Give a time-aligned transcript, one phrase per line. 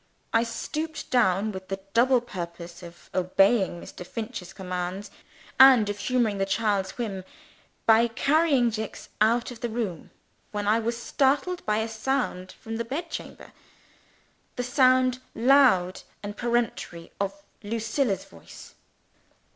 [0.33, 4.03] I stooped down with the double purpose of obeying Mr.
[4.03, 5.11] Finch's commands
[5.59, 7.23] and of humouring the child's whim,
[7.85, 10.09] by carrying Jicks out of the room,
[10.51, 13.53] when I was startled by a sound from the bed chamber
[14.55, 18.73] the sound, loud and peremptory, of Lucilla's voice.